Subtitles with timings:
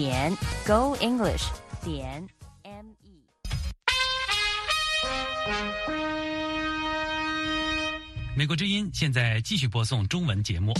[0.00, 0.34] 点
[0.66, 1.44] Go English
[1.84, 2.26] 点
[2.62, 3.20] M E。
[8.34, 10.72] 美国之音现在继续播送中文节目。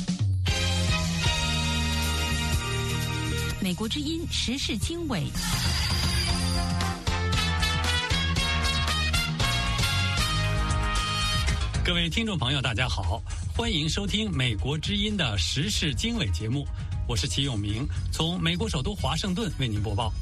[3.61, 5.27] 美国之音时事经纬。
[11.85, 13.21] 各位听众朋友，大家好，
[13.55, 16.67] 欢迎收听美国之音的时事经纬节目，
[17.11, 20.13] 我是齐永明，从美国首都华盛顿为您播报。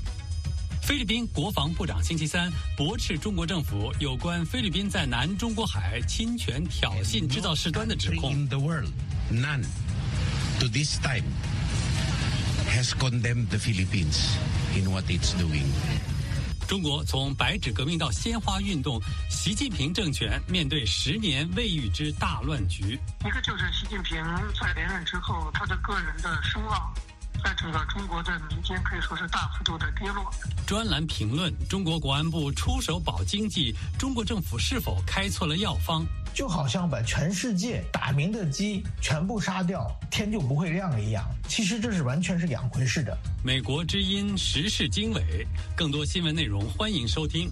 [0.81, 8.33] 菲律宾国防部长星期三驳斥中国政府有关菲律宾在南中国海侵权、挑衅、制造事端的指控。
[8.33, 8.91] in the world,
[9.31, 9.63] none,
[10.59, 11.25] to this time,
[12.71, 14.39] has condemned the Philippines
[14.75, 15.67] in what it's doing.
[16.69, 19.01] 中国从白纸革命到鲜花运动，
[19.31, 23.01] 习近平政权面对十年未遇之大乱局。
[23.25, 24.23] 一个就是习近平
[24.61, 26.93] 在连任之后，他的个人的声望，
[27.45, 30.25] 在整个中国的民间可以说是大幅度的跌落。
[30.67, 36.05] 专栏评论：中国国安部出手保经济，中国政府是否开错了药方？
[36.35, 41.25] 就好像把全世界打鸣的鸡全部杀掉，天就不会亮一样。
[41.49, 43.17] 其实这是完全是两回事的。
[43.43, 47.51] 美国之音时事经纬，更多新闻内容欢迎收听。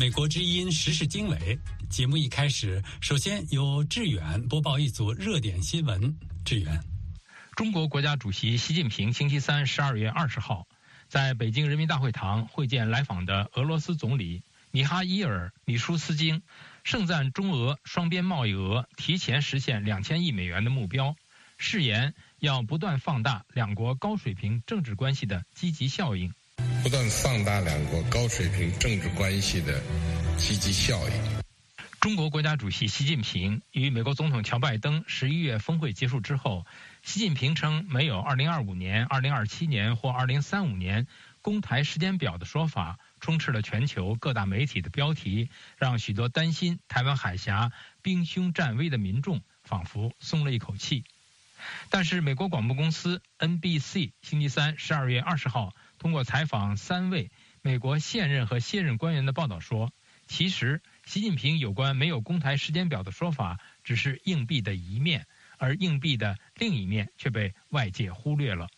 [0.00, 1.58] 美国之音时事经纬
[1.90, 6.16] 节目一开始，首先由志远播报一组热点新闻。
[6.42, 6.82] 志远。
[7.54, 10.66] 中国国家主席习近平星期三十二月二十号
[11.06, 16.40] 在北京人民大会堂会见来访的俄罗斯总理米哈伊尔·米舒斯京，
[16.82, 21.14] 盛赞中俄双边贸易额提前实现两千亿美元的目标，
[21.58, 26.32] 誓言要不断放大两国高水平政治关系的积极效应。
[26.82, 29.82] 不断放大两国高水平政治关系的
[30.38, 31.14] 积极效应。
[32.00, 36.64] 中国国家主席习近平与美国总统乔拜登十一月峰会结束之后，
[37.02, 41.06] 习近平称没有2025年、2027年或2035年
[41.42, 51.04] 攻台时间表的说法，充斥了全球各大媒体的标题，让许多担心台湾海峡兵凶战危的民众仿佛松了一口气。
[51.90, 57.30] 但是，美国广播公司 NBC 星期三十二月二十号通过采访三位
[57.62, 59.92] 美国现任和卸任官员的报道说，
[60.26, 60.82] 其实。
[61.06, 65.26] 习近平有关没有公台时间表的说法，只是硬币的一面，
[65.58, 68.68] 而硬币的另一面却被外界忽略了。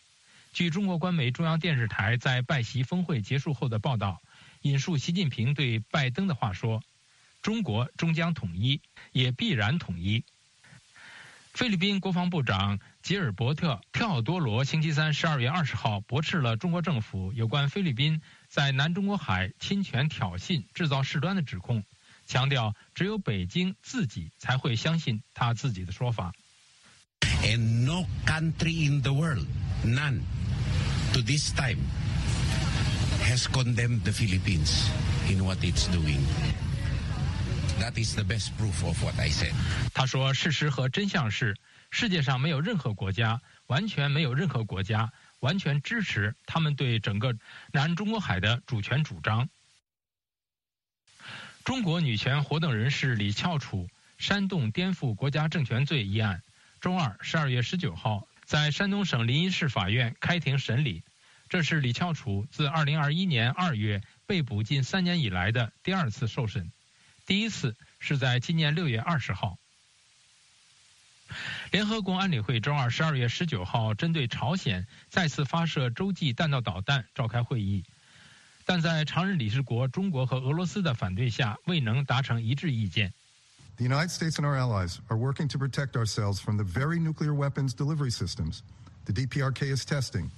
[0.51, 4.19] 据中国官媒中央电视台在拜习峰会结束后的报道，
[4.61, 6.81] 引述习近平对拜登的话说
[7.43, 8.81] ：“中国终将统一，
[9.11, 10.25] 也必然统一。”
[11.53, 18.19] 菲律宾国防部长吉尔伯特·特奥多罗星期三十二月二十号驳斥了中国政府有关菲律宾
[18.49, 21.83] 在南中国海侵权、挑衅、制造事端的指控。
[22.25, 26.33] 强调，只有北京自己才会相信他自己的说法。
[27.43, 29.45] And no country in the world,
[29.85, 30.21] none,
[31.13, 31.77] to this time,
[33.21, 34.89] has condemned the Philippines
[35.29, 36.17] in what it's doing.
[37.79, 39.53] That is the best proof of what I said.
[39.93, 41.55] 他说：“事实和真相是，
[41.91, 47.35] 世界上没有任何国家，完全没有任何国家完全支持他们对整个
[47.71, 49.49] 南中国海的主权主张。”
[51.65, 56.41] 中国女权活动人士李翘楚煽动颠覆国家政权罪一案，
[56.79, 61.03] 周二十二月十九号在山东省临沂市法院开庭审理。
[61.49, 66.71] 这是李翘楚自二零二一年二月被捕近三年以来的第二次受审，
[67.25, 69.57] 第一次是在今年六月二十号。
[71.71, 77.83] 联合国安理会周二十二月十九号针对朝鲜再次发射洲际弹道导弹召开会议。
[78.65, 83.13] 但在常任理事国中国和俄罗斯的反对下，未能达成一致意见。
[83.77, 87.73] The United States and our allies are working to protect ourselves from the very nuclear weapons
[87.73, 88.59] delivery systems
[89.05, 90.29] the DPRK is testing.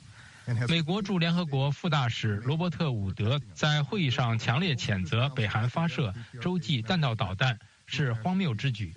[0.68, 8.94] 美国驻联合国副大使罗伯特·伍德在会议上强烈谴责北韩发射洲际弹道导弹是荒谬之举。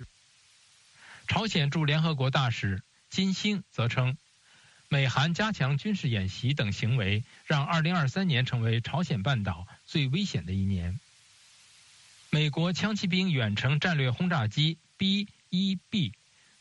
[1.27, 4.17] 朝鲜驻联合国大使金星则称。
[4.91, 10.99] 美韩加强军事演习等行为，让2023年成为朝鲜半岛最危险的一年。
[12.31, 16.13] 美国枪骑兵远程战略轰炸机 B-1B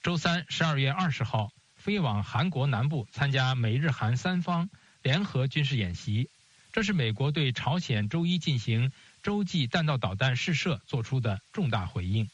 [0.02, 4.68] 周三12月20号飞往韩国南部参加美日韩三方
[5.08, 6.28] 联合军事演习，
[6.70, 12.28] 这是美国对朝鲜周一进行洲际弹道导弹试射做出的重大回应。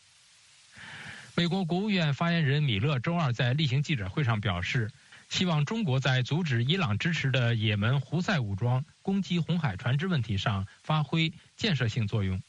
[1.37, 4.91] 美国国务院发言人米勒周二在例行记者会上表示。
[5.31, 12.41] 希望中国在阻止伊朗支持的也门胡塞武装攻击红海船只问题上发挥建设性作用。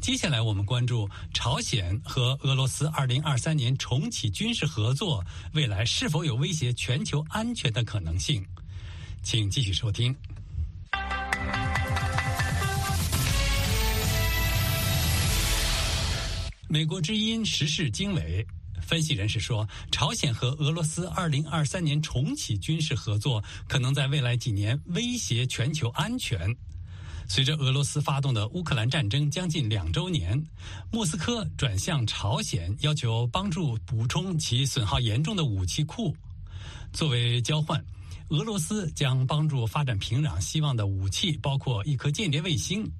[0.00, 5.22] 接下来我们关注朝鲜和俄罗斯二零二三年重启军事合作，
[5.52, 8.44] 未来是否有威胁全球安全的可能性？
[9.22, 10.14] 请继续收听。
[16.68, 18.46] 美国之音时事经纬
[18.80, 26.54] 分析人士说，朝鲜和俄罗斯二零二三年重启军事合作，可能在未来几年威胁全球安全。
[27.30, 30.42] 随着俄罗斯发动的乌克兰战争将近两周年，
[30.90, 36.16] 莫斯科转向朝鲜，要求帮助补充其损耗严重的武器库，
[36.90, 37.84] 作为交换。
[38.30, 42.90] 俄罗斯将帮助发展平壤希望的武器，包括一颗间谍卫星。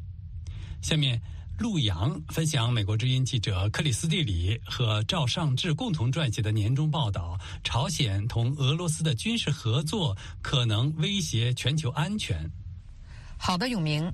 [0.83, 1.21] 下面，
[1.59, 12.49] 陆洋分享美国之音记者克里斯蒂里和赵尚志共同撰写的年终报道：朝鲜同俄罗斯的军事合作可能威胁全球安全。
[13.41, 14.13] 好的，永明。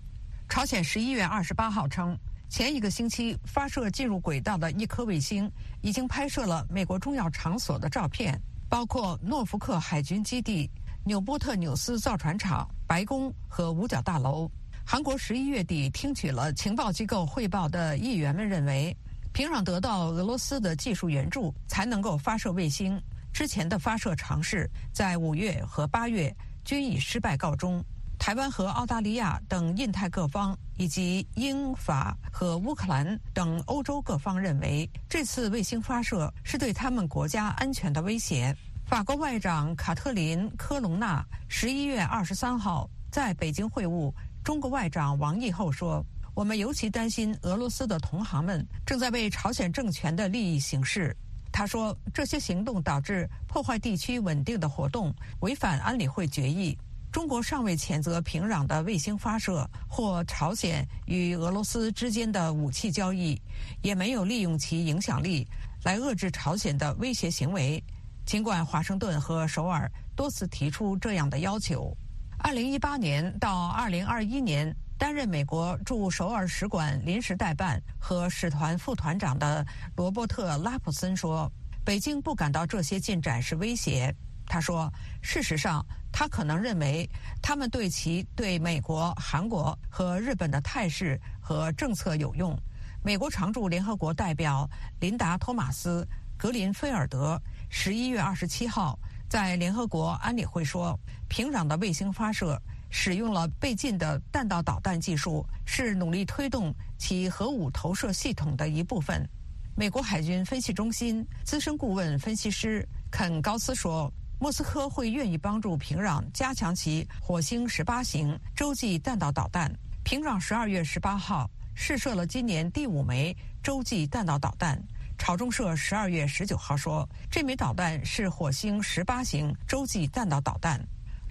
[0.48, 2.16] 朝鲜十一月二十八号称，
[2.48, 5.50] 前一个星期发射进入轨道的一颗卫星
[5.80, 8.38] 已经拍摄了美国重要场所的照片，
[8.68, 10.70] 包括诺福克海军基地。
[11.06, 14.50] 纽波特纽斯造船厂、白宫和五角大楼。
[14.86, 18.96] 韩国十一月底听取了情报机构汇报的议员们认为，
[19.32, 22.98] 平壤得到俄罗斯的技术援助才能够发射卫星。
[23.32, 26.34] 之前的发射尝试在五月和八月
[26.64, 27.84] 均以失败告终。
[28.24, 38.56] 台湾和澳大利亚等印太各方，以及英法和乌克兰等欧洲各方认为，这次卫星发射是对他们国家安全的威胁。
[38.86, 44.10] 法国外长卡特琳·科隆纳十一月二十三号在北京会晤
[44.42, 46.02] 中国外长王毅后说
[46.34, 51.14] ：“我们尤其担心俄罗斯的同行们正在为朝鲜政权的利益行事。”
[51.52, 56.76] 他说：“这些行动导致破坏地区稳定的活动，违反安理会决议。
[57.14, 63.40] 中国尚未谴责平壤的卫星发射或朝鲜与俄罗斯之间的武器交易，
[63.82, 65.46] 也没有利用其影响力
[65.84, 67.80] 来遏制朝鲜的威胁行为。”
[68.26, 71.96] 尽管华盛顿和首尔多次提出这样的要求
[72.42, 81.48] ，2018年到2021年担任美国驻首尔使馆临时代办和使团副团长的罗伯特·拉普森说
[81.86, 84.12] ：“北京不感到这些进展是威胁。”
[84.46, 84.92] 他说
[85.22, 87.10] ：“事实上，他可能认为
[87.42, 92.56] 他们对其对美国、韩国和日本的态势和政策有用。”
[93.02, 96.06] 美国常驻联合国代表琳达·托马斯·
[96.38, 97.36] 格林菲尔德。
[97.68, 98.96] 十一月二十七号，
[99.28, 100.96] 在联合国安理会说，
[101.28, 102.56] 平壤的卫星发射
[102.90, 109.28] 使用了被禁的弹道导弹技术，是努力推动其核武投射系统的一部分。
[109.76, 119.72] 美国海军分析中心资深顾问分析师肯高斯说，莫斯科会愿意帮助平壤加强其火星十八型洲际弹道导弹。
[120.02, 124.78] 平壤十二月十八号试射了今年第五枚洲际弹道导弹。
[125.16, 130.78] 朝中社十二月十九号说，这枚导弹是火星十八型洲际弹道导弹。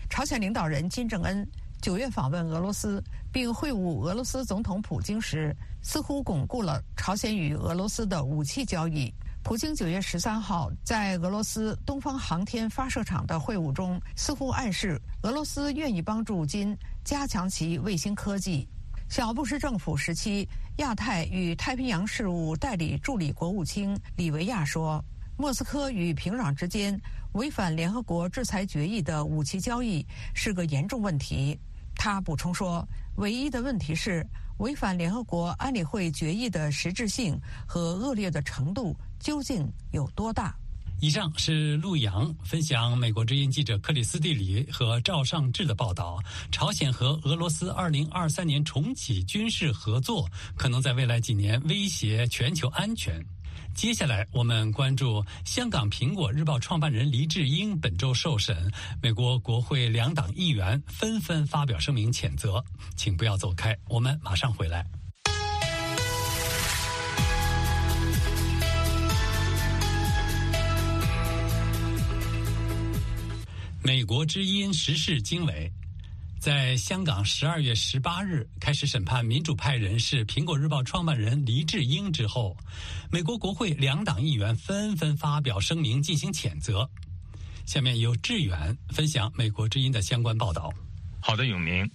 [0.10, 1.48] 朝鲜领导人金正恩
[1.82, 9.14] 九月访问俄罗斯，并会晤俄罗斯总统普京时，似乎巩固了朝鲜与俄罗斯的武器交易。
[9.44, 18.66] 普京九月十三号在俄罗斯东方航天发射场的会晤中，似乎暗示俄罗斯愿意帮助金加强其卫星科技。
[19.10, 20.48] 小布什政府时期，
[20.78, 25.04] 亚太与太平洋事务代理助理国务卿里维亚说
[25.38, 26.98] ：“莫斯科与平壤之间
[27.34, 31.60] 违反联合国制裁决议的武器交易是个严重问题。”
[31.96, 34.26] 他补充说：“唯一的问题是，
[34.60, 40.54] 违反联合国安理会决议的实质性和恶劣的程度。”究竟有多大？
[41.00, 46.22] 以上是陆洋分享美国之音记者克里斯蒂里和赵尚志的报道。
[46.52, 53.26] 朝鲜和俄罗斯二零二三年重启军事合作，可能在未来几年威胁全球安全。
[53.74, 58.70] 接下来，我们关注香港《苹果日报》创办人黎智英本周受审，
[59.02, 62.64] 美国国会两党议员纷纷发表声明谴责。
[62.98, 64.86] 请不要走开，我们马上回来。
[73.86, 75.70] 美国之音时事经纬，
[76.40, 82.56] 在香港十二月十八日开始审判民主派人士《苹果日报》创办人黎智英之后，
[83.12, 86.90] 美国国会两党议员纷纷发表声明进行谴责。
[87.66, 90.74] 下面由志远分享美国之音的相关报道。
[91.20, 91.92] 好的，永明，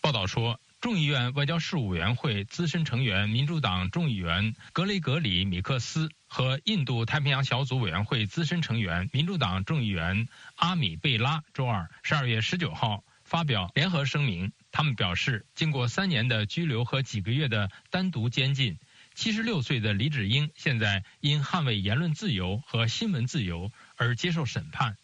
[0.00, 6.08] 报道说，众议院外交事务委员会资深成员、民主党众议员格雷格里·米克斯。
[6.28, 14.52] 和印度太平洋小组委员会资深成员、民主党众议员阿米贝拉周二十二月十九号发表联合声明。
[14.70, 18.78] 他们表示，经过三年的拘留和几个月的单独监禁，
[19.16, 24.96] 七十六岁的李芷英现在因捍卫言论自由和新闻自由而接受审判。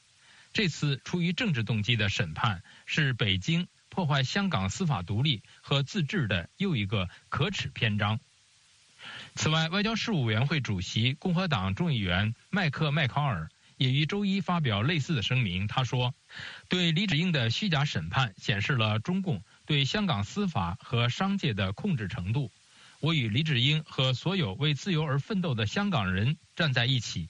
[0.53, 8.19] 这次出于政治动机的审判，是北京破坏香港司法独立和自治的又一个可耻篇章。
[9.35, 15.67] 此外，外交事务委员会主席共和党众议员麦克麦考尔也于周一发表类似的声明。
[15.67, 16.15] 他说
[16.71, 22.51] ：“对李芷英的虚假审判显示了中共对香港司法和商界的控制程度。
[23.01, 27.29] 我与李芷英和所有为自由而奋斗的香港人站在一起。”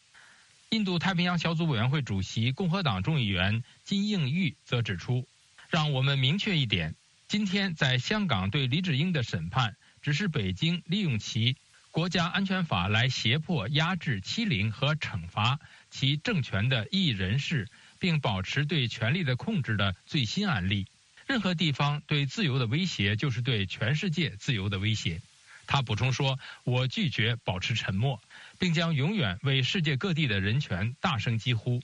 [0.71, 5.27] 印度太平洋小组委员会主席共和党众议员金应玉则指出
[5.73, 6.95] ：“让我们明确一点，
[7.29, 11.57] 今天在香港对李芷英的审判，只是北京利用其。”
[11.91, 15.59] 国家安全法来胁迫、压制、欺凌和惩罚
[15.91, 20.87] 其政权的异议人士，并保持对权力的控制的最新案例。
[21.27, 25.23] 任何地方对自由的威胁，就是对全世界自由的威胁。
[25.67, 28.21] 他补充说：“我拒绝保持沉默，
[28.59, 31.83] 并将永远为世界各地的人权大声疾呼。”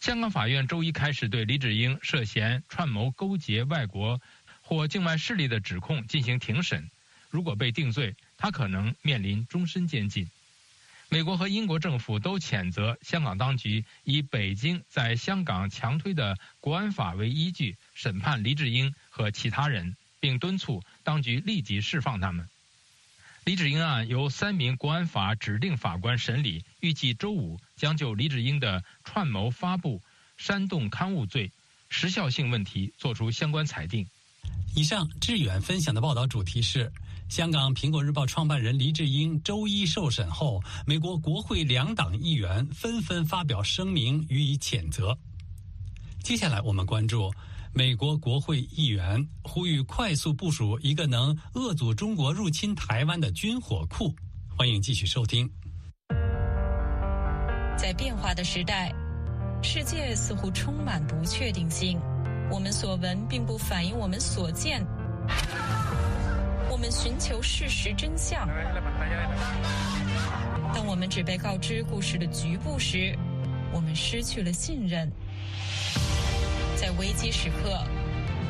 [0.00, 4.20] 香港法院周一开始对李芷英涉嫌串谋勾结外国
[4.62, 6.88] 或境外势力的指控进行庭审。
[7.30, 10.30] 如果被定罪，他可能面临终身监禁。
[11.10, 22.48] 美国和英国政府都谴责香港当局以北京在香港强推的国安法为依据审判黎智英和其他人，并敦促当局立即释放他们。
[23.48, 30.02] 黎智英案由三名国安法指定法官审理，预计周五将就黎智英的串谋发布
[30.36, 31.50] 煽动刊物罪
[31.88, 34.06] 时效性问题作出相关裁定。
[34.76, 36.92] 以上志远分享的报道主题是。
[37.30, 45.16] 香港《苹果日报》创办人黎智英周一受审后，美国国会两党议员纷纷发表声明予以谴责。
[46.22, 47.32] 接下来，我们关注
[47.72, 54.14] 美国国会议员呼吁快速部署一个能遏阻中国入侵台湾的军火库。
[54.56, 55.48] 欢迎继续收听。
[57.76, 58.92] 在变化的时代，
[59.62, 62.00] 世界似乎充满不确定性。
[62.50, 64.84] 我们所闻并不反映我们所见。
[66.70, 68.48] 我们寻求事实真相。
[70.74, 73.16] 当我们只被告知故事的局部时，
[73.72, 75.10] 我们失去了信任。
[76.80, 77.82] 在危机时刻，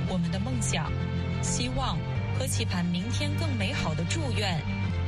[0.06, 0.92] 我们的梦想、
[1.42, 1.96] 希望
[2.38, 4.60] 和期盼明天更美好的祝愿，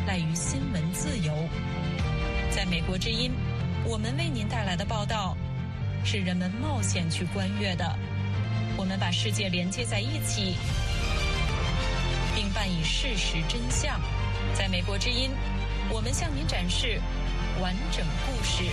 [0.07, 1.31] 赖于新闻自由。
[2.51, 3.31] 在美国之音，
[3.85, 5.37] 我们为您带来的报道，
[6.03, 7.95] 是人们冒险去观阅的。
[8.79, 10.57] 我们把世界连接在一起。
[12.35, 14.01] 并伴以事实真相，
[14.55, 15.31] 在美国之音，
[15.91, 16.99] 我们向您展示
[17.61, 18.65] 完整故事。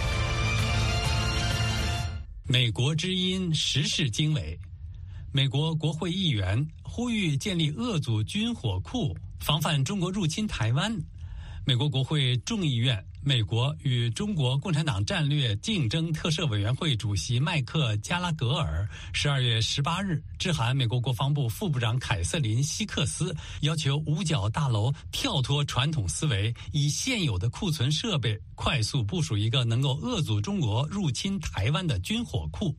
[2.49, 4.57] 美国之音时事经纬，
[5.33, 10.97] 美国国会议员呼吁建立遏阻军火库，防范中国入侵台湾。
[11.65, 32.73] 美国国会众议院美国与中国共产党战略竞争特设委员会主席麦克加拉格尔十二月十八日致函美国国防部副部长凯瑟琳希克斯，要求五角大楼跳脱传统思维，以现有的库存设备快速部署一个能够遏阻中国入侵台湾的军火库。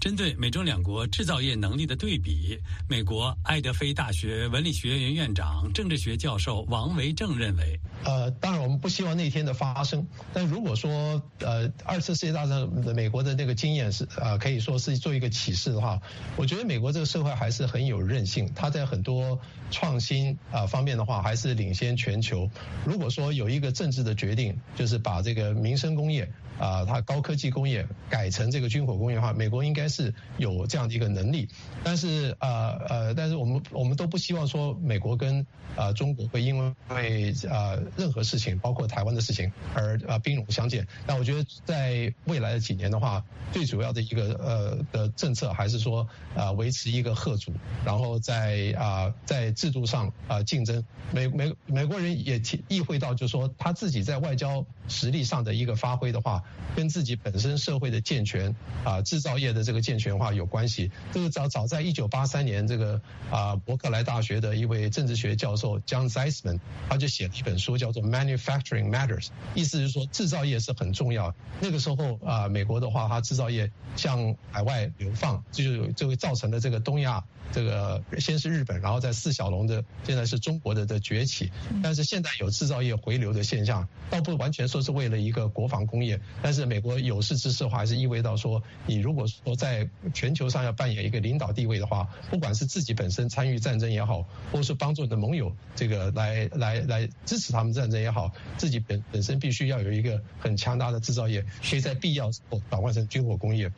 [0.00, 16.00] 针对美中两国制造业能力的对比，美国爱德菲大学文理学院院长、政治学教授王维正认为：呃，当然我们不希望那天的发生，但如果说呃二次世界大战美国的那个经验是呃可以说是做一个启示的话，
[16.36, 22.48] 我觉得美国这个社会还是很有韧性，它在很多创新啊方面的话还是领先全球。
[22.84, 26.30] 如果说有一个政治的决定，就是把这个民生工业。
[26.58, 31.48] 啊，它高科技工业改成这个军火工业化，美国应该是有这样的一个能力。
[31.84, 35.46] 但是呃呃，但是我们我们都不希望说美国跟
[35.76, 36.58] 呃中国会因
[36.88, 40.86] 为呃任何事情，包括台湾的事情而呃兵戎相见。
[41.06, 47.52] 那我觉得在未来的几年的话，最主要的一个呃的政策还是说啊维持一个贺主，
[47.84, 50.84] 然后在啊在制度上啊竞争。
[51.12, 56.42] 美美美国人也意会到，就是说他自己在外交实力上的一个发挥的话。
[56.74, 60.90] 跟自己本身社会的健全啊，制造业的这个健全化有关系。
[61.12, 63.00] 这个早早在一九八三年，这个
[63.30, 71.34] 啊伯克莱大学的一位政治学教授 John Zisman，他就写了一本书，叫做《Manufacturing Matters》，意思是说制造业是很重要。
[71.60, 77.24] 那个时候啊，美国的话，它制造业向海外流放，这就就会造成了这个东亚。
[77.52, 81.50] 这个先是日本，然后在四小龙的，现在是中国的的崛起。
[81.80, 86.20] 但是现在有制造业回流的现象，倒不完全说是为了一个国防工业。
[86.42, 103.70] 但是美国有识之士的话，还是意味到说，你如果说在全球上要扮演一个领导地位的话，不管是自己本身参与战争也好，或是帮助你的盟友这个来来来支持他们战争也好，自己本本身必须要有一个很强大的制造业，可以在必要时候转换成军火工业。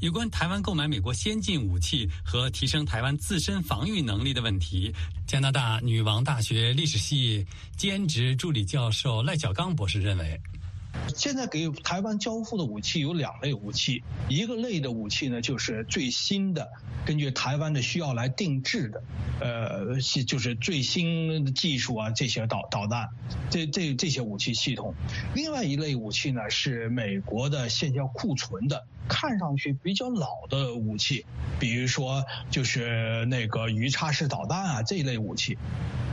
[0.00, 4.92] 有关台湾购买美国先进武器和提升台湾自身防御能力的问题，
[5.26, 7.46] 加拿大女王大学历史系
[7.76, 10.38] 兼职助理教授赖小刚博士认为。
[11.14, 16.68] 现在给台湾交付的武器有两类武器，一个类的武器呢，就是最新的，
[17.04, 19.02] 根据台湾的需要来定制的，
[19.40, 23.08] 呃，就是最新技术啊，这些导导弹，
[23.50, 24.94] 这这这些武器系统。
[25.34, 31.26] 另外一类武器呢，是美国的现在库存的，看上去比较老的武器，
[31.60, 35.58] 比如说就是那个鱼叉式导弹啊这一类武器。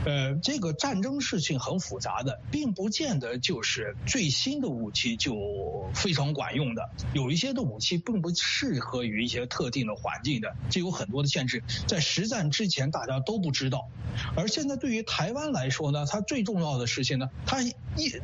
[0.04, 6.90] 呃，这个战争事情很复杂的，并不见得就是最新的武器就非常管用的。
[7.12, 11.62] 有一些的武器并不适合于一些特定的环境的，这有很多的限制。
[11.86, 13.88] 在实战之前，大家都不知道。
[14.36, 17.72] 而现在对于台湾来说呢，它最重要的事情呢，它一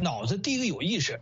[0.00, 1.20] 脑子第一个有意识。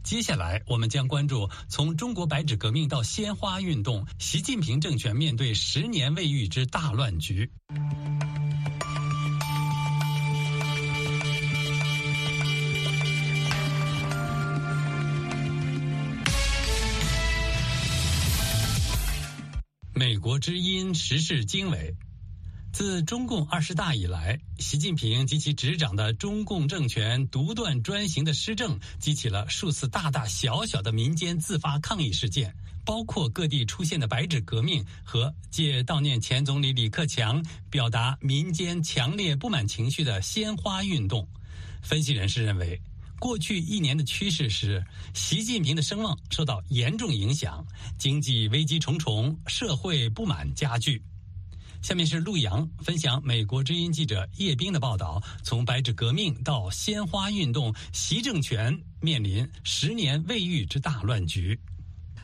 [0.03, 7.51] 接下来，我们将关注从中国白纸革命到鲜花运动，习近平政权面对十年未遇之大乱局。
[20.37, 21.95] 知音时事经纬，
[22.71, 32.53] 自中共二十大以来，习近平及其执掌的中共政权独断专行的施政，激起了数次大大小小的民间自发抗议事件，
[32.85, 41.27] 包括各地出现的“白纸革命”和借悼念前总理李克强表达民间强烈不满情绪的“鲜花运动”。
[41.81, 42.79] 分析人士认为。
[43.19, 47.65] 过去一年的趋势是，习近平的声望受到严重影响，
[47.97, 51.01] 经济危机重重，社会不满加剧。
[51.81, 61.59] 下面是陆洋分享美国之音记者叶冰的报道：从白纸革命到鲜花运动，习政权面临十年未遇之大乱局。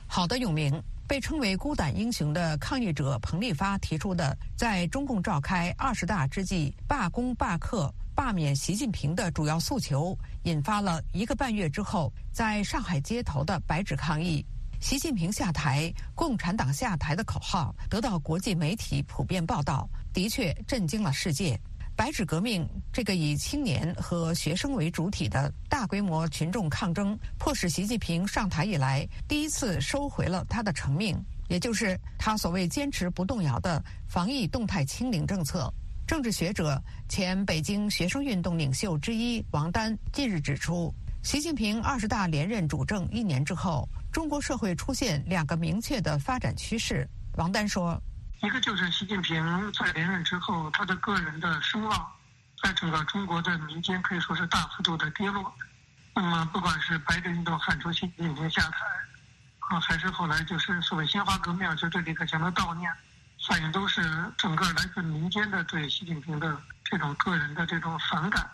[0.08, 14.45] 好的，永明被称为“孤胆英雄”的抗议者彭立发提出的，在中共召开二十大之际罢工罢课、罢免习近平的主要诉求，引发了一个半月之后在上海街头的白纸抗议。
[14.80, 21.60] 习近平下台，共产党下台的口号得到国际媒体普遍报道，的确震惊了世界。
[21.95, 31.15] 白纸革命这个以青年和学生为主体的大规模群众抗争，迫使习近平上台以来第一次收回了他的成命，
[31.49, 35.71] 也就是他所谓坚持不动摇的防疫动态清零政策。
[36.05, 43.87] 政治学者、前北京学生运动领袖之一王丹近日指出，习近平二十大连任主政一年之后。
[44.11, 47.09] 中国社会出现两个明确的发展趋势。
[47.35, 47.99] 王丹说
[48.43, 52.07] ：“一个就是习近平在连任之后，他的个人的声望
[52.61, 55.51] 在整个中国的民间可以说是大幅度的跌落。
[56.13, 58.77] 那么，不管是白纸运动喊出习近平下台，
[59.57, 62.91] 啊，还是后来就是所谓鲜花革命，就对李克强的悼念，
[63.47, 64.01] 反映都是
[64.38, 68.49] 整个来自民间的对习近平的这种个人的这种反感。”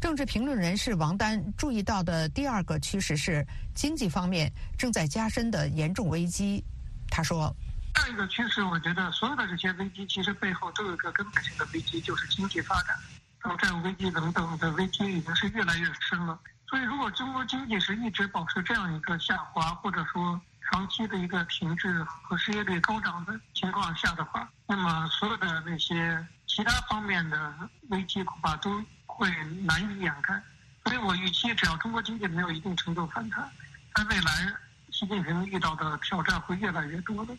[0.00, 6.64] 政治评论人士王丹注意到的第二个趋势是经济方面正在加深的严重危机。
[7.10, 7.52] 他说
[7.96, 12.96] ：“上一个趋势，我觉得所有的这些危机其实背后都有一个根本性的危机，就是经济发展，
[13.40, 16.38] 然后债务危机等等的危机已经是越来越深了。
[16.68, 27.54] 所以，如果中国经济是一直保持这样一个下滑，或者说长期的一个停滞和失业率高涨的情况下的话，那么所有的那些其他方面的
[27.88, 28.82] 危机恐怕都。”
[29.18, 29.28] 会
[29.64, 30.40] 难以掩盖，
[30.84, 33.50] 所以我预期，只要中国经济没有一定程度反弹，
[33.96, 34.54] 在未来，
[34.92, 37.34] 习近平遇到的挑战会越来越多的。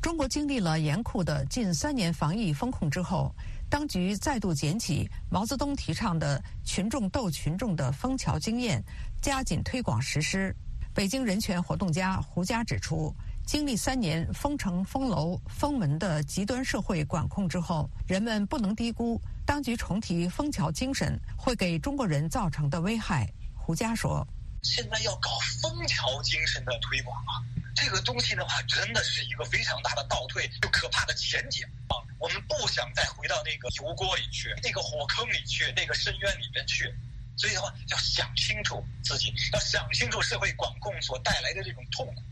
[0.00, 3.30] 中国经历了严酷的近三年防疫风控之后，
[3.68, 8.82] 当局再度捡起毛泽东提倡的群众斗群众的枫桥经验，
[9.20, 10.56] 加紧推广实施。
[10.98, 13.14] 北京人权活动家胡佳指出，
[13.46, 19.16] 经历三年封城、封楼、封门的极端社会管控之后，人们不能低估。
[19.46, 24.26] 当局重提枫桥精神会给中国人造成的危害，胡佳说
[24.64, 25.30] ：“现在要搞
[25.62, 31.94] 枫桥精神的推广啊，这个东西的话，真的是一个非常大的倒退，又可怕的前景啊！
[32.18, 36.92] 我们不想再回到那个油锅里去，那个火坑里去，那个深渊里面去。
[37.38, 42.22] 所以的话，要想清楚自己，要想清楚社会管控所带来的这种痛苦，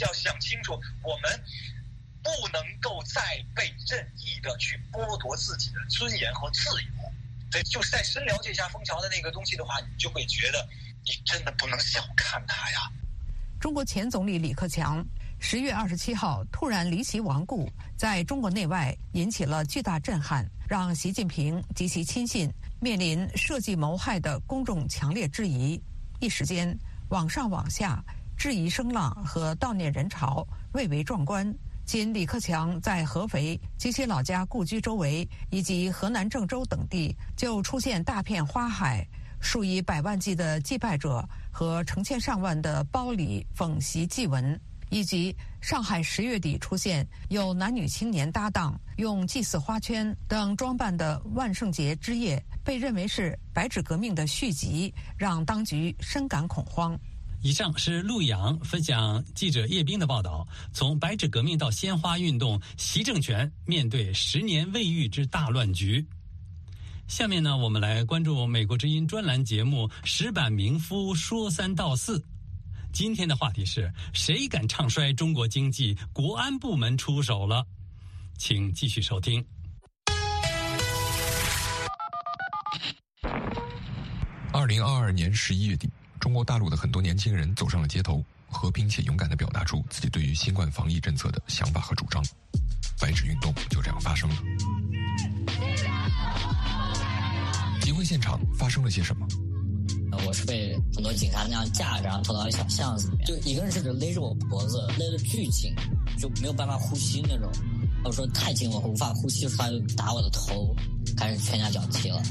[0.00, 0.72] 要想清楚
[1.04, 1.40] 我们。”
[2.26, 3.22] 不能够再
[3.54, 7.12] 被任意的去剥夺自己的尊严和自由，
[7.52, 10.68] 所以就是在深了解一下枫桥的那个东西的话，你就会觉得
[11.04, 12.90] 你真的不能小看它呀。
[13.60, 15.06] 中国前总理李克强
[15.48, 25.80] 十月二十七号突然离奇亡故，在中国内外引起了巨大震撼，让习近平及其亲信面临设计谋害的公众强烈质疑。
[26.18, 26.76] 一时间，
[27.10, 28.04] 网上网下
[28.36, 31.54] 质疑声浪和悼念人潮蔚为壮观。
[31.84, 39.06] 仅李克强在合肥及其老家故居周围，以及河南郑州等地，就出现大片花海，
[39.40, 56.98] 数以百万计的祭拜者和成千上万的包礼奉席祭文，以及上海十月底出现有男女青年搭档用祭祀花圈等装扮的万圣节之夜，被认为是白纸革命的续集，让当局深感恐慌。
[57.42, 60.46] 以上是陆阳分享记者叶冰的报道。
[60.72, 66.04] 从白纸革命到鲜花运动，习政权面对十年未遇之大乱局。
[67.06, 72.18] 下面呢，我们来关注美国之音专栏节目《石板名夫说三道四》。
[72.96, 75.94] 今天的话题是谁敢唱衰中国经济？
[76.14, 77.62] 国安部门出手了，
[78.38, 79.44] 请继续收听。
[84.50, 85.90] 二零二二年十一月底。
[86.18, 92.24] 中国大陆的很多年轻人走上了街头，和平且勇敢地表达出自己对于新冠防疫政策的想法和主张。
[92.98, 94.36] 白纸运动就这样发生了。
[97.82, 99.28] 集会现场发生了些什么？
[100.26, 105.74] 我是被很多警察那样架着，然后拖到一小巷子里面，就一个人甚至勒着我脖子，勒得巨紧，
[106.18, 107.50] 就没有办法呼吸那种。
[108.04, 110.74] 我说太紧了，我无法呼吸，他就打我的头，
[111.16, 112.22] 开始拳打脚踢了。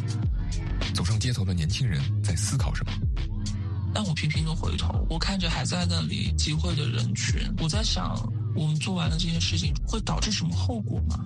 [0.94, 2.92] 走上街头的年轻人在思考什么？
[3.94, 8.16] 但我频频的回头，我看着还在那里集会的人群，我在想，
[8.56, 11.20] 我们做完了这些事情会导致什么后果吗？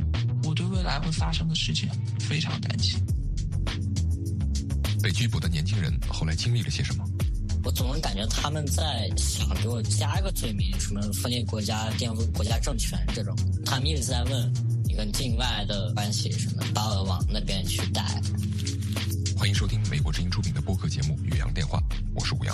[0.44, 3.00] 我对未来会发生的事情非常担心。
[5.02, 7.06] 被拘捕的年轻人后来经历了些什么？
[7.64, 13.36] 我总是感觉他们在想给我加一个罪名，什么分裂国家、颠覆国家政权这种。
[13.66, 14.90] 他们一直在问你。
[15.00, 18.04] 跟境外的关系什么，把我往那边去带。
[19.38, 21.80] 欢迎收听美国之音出品的播客节目《岳阳电话》，
[22.14, 22.54] 我是吴阳。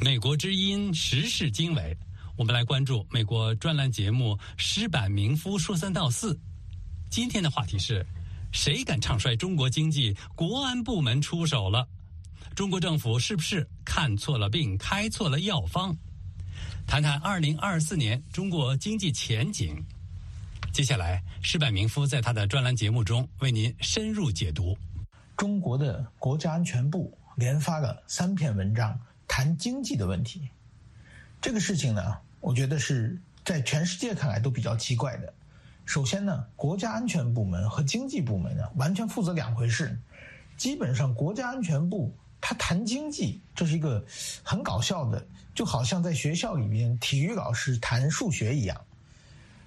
[0.00, 1.94] 美国之音时事经纬，
[2.38, 6.32] 我们来关注美国专栏节目《石板民夫说三道四》。
[7.10, 8.02] 今天的话题是：
[8.52, 10.16] 谁敢唱衰中国经济？
[10.34, 11.86] 国安部门出手了。
[12.54, 15.94] 中国政府是不是看错了病，开错了药方？
[16.86, 19.76] 谈谈二零二四年中国经济前景。
[20.72, 24.76] 接下来，石柏明夫在他的专栏节目中为您深入解读。
[25.36, 30.48] 中国的国家安全部连发了三篇文章谈经济的问题。
[31.42, 35.34] 这个事情呢，我觉得是在全世界看来都比较奇怪的。
[35.86, 39.98] 首先呢，国家安全部门和经济部门呢完全负责两回事。
[40.58, 42.14] 基本上，国家安全部。
[42.38, 44.04] 他谈经济，这是一个
[44.42, 48.80] 很搞笑的，就好像在学校里边体育老师谈数学一样。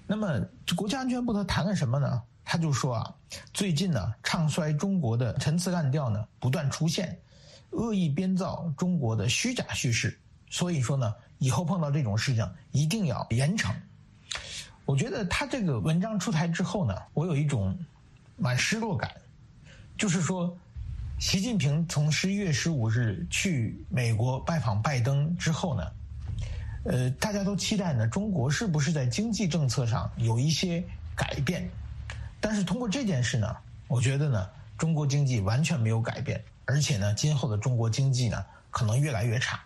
[0.06, 0.40] 那么，
[0.76, 2.22] 国家安全部他谈了什么呢？
[2.42, 3.14] 他就说啊，
[3.52, 7.18] 最近呢，唱衰中国的陈词滥调呢不断出现，
[7.70, 10.18] 恶意编造中国的虚假叙事。
[10.48, 13.74] 所以说呢，以后碰到这种事情一定要严惩。
[14.90, 17.78] 我觉得他这个文章出台之后呢，我有一种
[18.36, 19.08] 蛮失落感，
[19.96, 20.56] 就是说。
[21.20, 25.92] 习近平从十一月十五日去美国拜访拜登之后呢，
[26.84, 30.82] 呃，大家都期待呢，中国是不是在经济政策上有一些
[31.14, 31.68] 改变？
[32.40, 33.54] 但是通过这件事呢，
[33.86, 34.48] 我觉得呢，
[34.78, 39.60] 中国经济完全没有改变，而且呢，今后的中国经济呢，可能越来越差。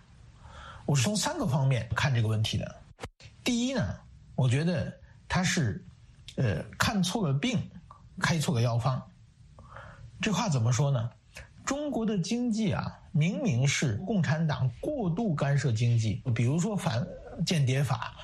[0.87, 2.75] 我是从三个方面看这个问题的。
[3.45, 3.95] 第一呢，
[4.35, 4.93] 我觉得
[5.35, 5.85] 他是，
[6.37, 7.59] 呃，看错了病，
[8.21, 9.03] 开错了药方。
[10.21, 11.11] 这话怎么说呢？
[11.65, 17.05] 中国的经济啊，明明是共产党过度干涉经济，比如说反
[17.45, 18.15] 间谍法，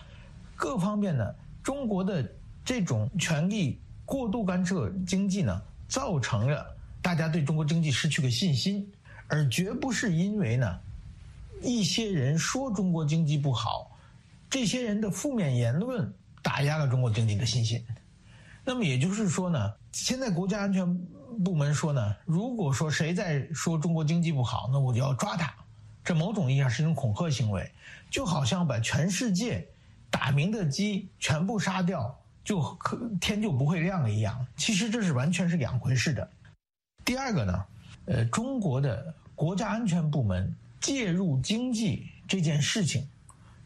[0.55, 2.25] 各方面呢，中国的
[2.65, 6.65] 这种权力过度干涉经济呢，造成了
[7.03, 8.89] 大家对中国经济失去了信心，
[9.27, 10.79] 而绝不是因为呢，
[11.61, 13.99] 一些人说中国经济不好，
[14.49, 16.09] 这些人的负面言论
[16.43, 17.85] 打压了中国经济的信心。
[18.65, 21.01] 那么也就是说呢，现在国家安全。
[21.45, 25.55] 部门说呢，如果说谁在说中国经济不好，那我就要抓他。
[26.03, 27.71] 这某种意义上是一种恐吓行为，
[28.11, 29.65] 就好像把全世界
[30.11, 34.45] 打鸣的鸡全部杀掉，就可天就不会亮一样。
[34.57, 36.29] 其实这是完全是两回事的。
[37.05, 37.65] 第二个呢，
[38.07, 43.09] 呃，中国的国家安全部门介入经济这件事情，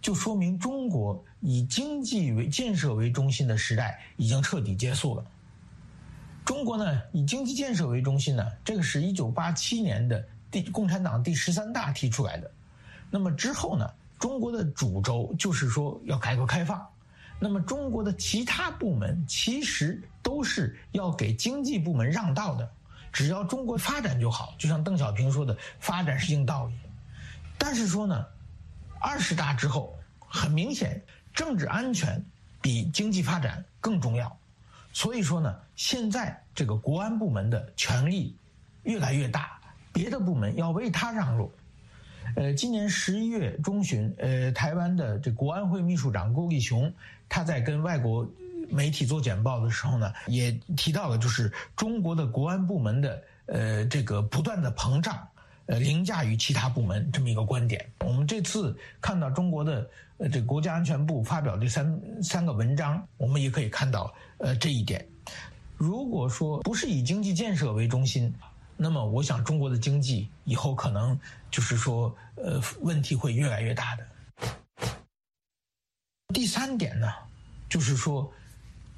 [0.04, 5.24] 就说明中国以经济为建设为中心的时代已经彻底结束了。
[6.44, 12.50] 中国呢，以经济建设为中心呢，这个是一九八七年的第共产党第十三大提出来的。
[13.10, 16.86] 那么之后呢，中国的主轴就是说要改革开放。
[17.40, 22.70] 那么中国的其他部门其实都是要给经济部门让道的，
[23.10, 24.54] 只要中国发展就好。
[24.58, 26.74] 就像邓小平说的，发展是硬道理。
[27.56, 28.26] 但是说呢，
[29.04, 30.98] 二十大之后，很明显，
[31.34, 32.24] 政治安全
[32.62, 34.34] 比经济发展更重要。
[34.94, 38.34] 所以说呢，现在这个国安部门的权力
[38.84, 39.60] 越来越大，
[39.92, 41.52] 别的部门要为他让路。
[42.34, 46.90] 呃，今年十一月中旬，呃，台湾的这国安会秘书长郭立雄，
[47.28, 48.26] 他在跟外国
[48.70, 55.28] 媒体做简报的时候呢，也提到了就是中国的国安部门的呃这个不断的膨胀。
[55.66, 57.84] 呃，凌驾于其他部门这么一个观点。
[58.00, 65.06] 我们这次看到中国的呃这国家安全部发表这三三个文章，我们也可以看到呃这一点。
[65.76, 68.32] 如果说不是以经济建设为中心，
[68.76, 71.18] 那么我想中国的经济以后可能
[71.50, 74.06] 就是说呃问题会越来越大的。
[76.32, 77.08] 第三点呢，
[77.68, 78.32] 就是说，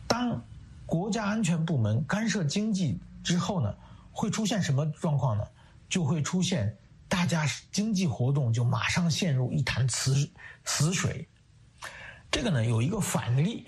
[0.06, 0.42] 当
[0.86, 3.74] 国家安全部门干涉经济之后呢，
[4.10, 5.44] 会出现什么状况呢？
[5.88, 6.76] 就会出现，
[7.08, 10.28] 大家经济活动就马上陷入一潭死
[10.64, 11.28] 死水。
[12.30, 13.66] 这个呢有一个反例，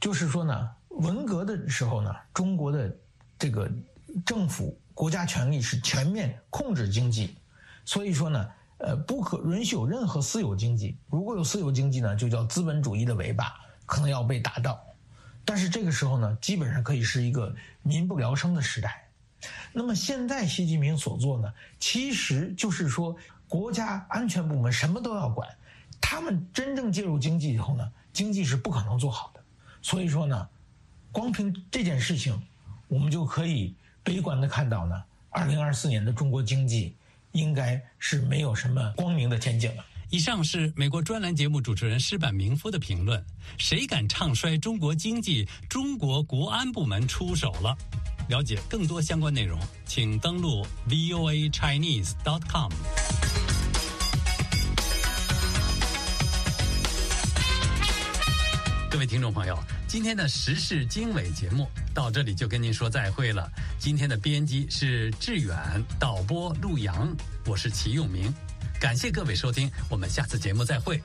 [0.00, 2.96] 就是说呢，文革的时候呢，中国的
[3.38, 3.70] 这个
[4.24, 7.36] 政府国家权力是全面控制经济，
[7.84, 10.96] 所以说呢，呃，不可允许有任何私有经济。
[11.08, 14.80] 如果有私有经济呢，就叫资本主义的尾巴，可能要被打到。
[15.44, 19.05] 但是这个时候呢，基本上可以是一个民不聊生的时代。
[19.72, 23.16] 那么现在习近平所做呢，其实就是说
[23.48, 25.48] 国家安全部门什么都要管，
[26.00, 29.42] 他们真正介入经济以后呢，经济是不可能做好的。
[29.82, 30.48] 所以说呢，
[31.12, 32.40] 光凭这件事情，
[32.88, 36.96] 我们就可以悲观的看到呢，二零二四年的中国经济
[37.32, 39.84] 应该是没有什么光明的前景了。
[40.10, 43.24] 以上是美国专栏节目主持人施板明夫的评论。
[43.58, 45.46] 谁敢唱衰中国经济？
[45.68, 47.76] 中国国安部门出手了。
[48.28, 52.72] 了解更多相关内容，请登录 VOA Chinese dot com。
[58.90, 63.48] 各位听众朋友，今天的时事经纬节目到这里就跟您说再会了。
[63.78, 65.56] 今天的编辑是志远，
[66.00, 67.14] 导播陆阳，
[67.46, 68.32] 我是齐永明。
[68.80, 71.00] 感谢各位收听，我们下次节目再会。